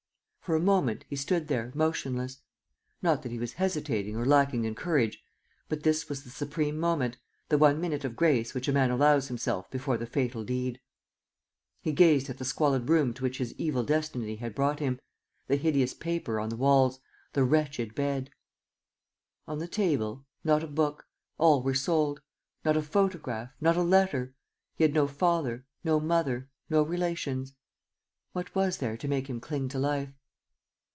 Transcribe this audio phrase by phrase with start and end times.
[0.41, 2.39] For a moment, he stood there, motionless:
[3.01, 5.23] not that he was hesitating or lacking in courage.
[5.69, 7.15] But this was the supreme moment,
[7.47, 10.81] the one minute of grace which a man allows himself before the fatal deed.
[11.81, 14.99] He gazed at the squalid room to which his evil destiny had brought him,
[15.47, 16.99] the hideous paper on the walls,
[17.31, 18.31] the wretched bed.
[19.47, 21.05] On the table, not a book:
[21.37, 22.19] all were sold.
[22.65, 24.33] Not a photograph, not a letter:
[24.75, 27.53] he had no father, no mother, no relations.
[28.33, 30.09] What was there to make him cling to life?